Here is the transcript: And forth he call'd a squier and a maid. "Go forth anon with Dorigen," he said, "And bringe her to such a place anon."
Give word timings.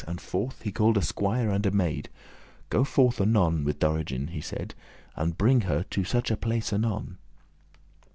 And 0.07 0.19
forth 0.19 0.63
he 0.63 0.71
call'd 0.71 0.97
a 0.97 1.01
squier 1.03 1.51
and 1.53 1.63
a 1.63 1.69
maid. 1.69 2.09
"Go 2.71 2.83
forth 2.83 3.21
anon 3.21 3.63
with 3.63 3.77
Dorigen," 3.77 4.29
he 4.29 4.41
said, 4.41 4.73
"And 5.15 5.37
bringe 5.37 5.65
her 5.65 5.83
to 5.91 6.03
such 6.03 6.31
a 6.31 6.35
place 6.37 6.73
anon." 6.73 7.19